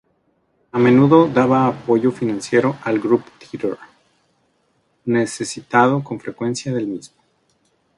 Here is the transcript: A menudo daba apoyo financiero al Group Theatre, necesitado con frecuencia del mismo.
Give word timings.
A 0.71 0.79
menudo 0.79 1.27
daba 1.27 1.67
apoyo 1.67 2.11
financiero 2.11 2.75
al 2.83 2.99
Group 2.99 3.23
Theatre, 3.37 3.77
necesitado 5.05 6.03
con 6.03 6.19
frecuencia 6.19 6.73
del 6.73 6.87
mismo. 6.87 7.17